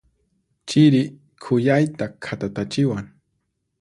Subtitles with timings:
[0.71, 1.01] Chiri
[1.43, 3.05] khuyayta khatatachiwan.